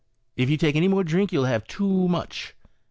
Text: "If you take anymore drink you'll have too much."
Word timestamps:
"If 0.35 0.49
you 0.49 0.57
take 0.57 0.75
anymore 0.75 1.03
drink 1.03 1.31
you'll 1.31 1.45
have 1.45 1.67
too 1.67 2.07
much." 2.07 2.55